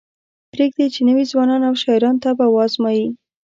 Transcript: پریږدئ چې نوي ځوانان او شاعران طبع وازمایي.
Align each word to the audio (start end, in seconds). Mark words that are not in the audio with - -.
پریږدئ 0.51 0.87
چې 0.93 1.01
نوي 1.09 1.23
ځوانان 1.31 1.61
او 1.69 1.73
شاعران 1.81 2.15
طبع 2.23 2.47
وازمایي. 2.51 3.07